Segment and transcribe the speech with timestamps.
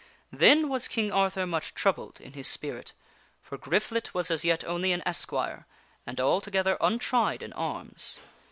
[0.31, 2.93] Then was King Arthur much troubled in his spirit,
[3.39, 5.67] for Griflet was as yet only an esquire
[6.07, 8.19] and altogether untried in arms.